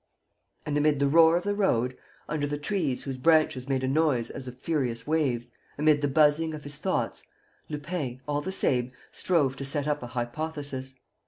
And 0.65 0.75
amid 0.79 0.99
the 0.99 1.07
roar 1.07 1.37
of 1.37 1.43
the 1.43 1.53
road, 1.53 1.95
under 2.27 2.47
the 2.47 2.57
trees 2.57 3.03
whose 3.03 3.19
branches 3.19 3.69
made 3.69 3.83
a 3.83 3.87
noise 3.87 4.31
as 4.31 4.47
of 4.47 4.57
furious 4.57 5.05
waves, 5.05 5.51
amid 5.77 6.01
the 6.01 6.07
buzzing 6.07 6.55
of 6.55 6.63
his 6.63 6.77
thoughts, 6.77 7.27
Lupin, 7.69 8.19
all 8.27 8.41
the 8.41 8.51
same, 8.51 8.91
strove 9.11 9.55
to 9.57 9.63
set 9.63 9.87
up 9.87 10.01
an 10.01 10.09
hypothesis. 10.09 10.95